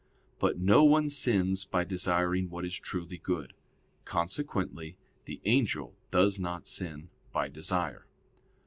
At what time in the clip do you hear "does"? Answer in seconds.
6.09-6.39